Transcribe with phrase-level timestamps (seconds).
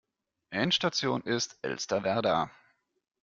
[0.51, 2.49] Endstation ist Elsterwerda.